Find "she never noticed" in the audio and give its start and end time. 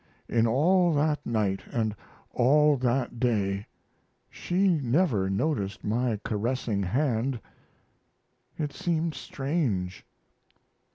4.31-5.83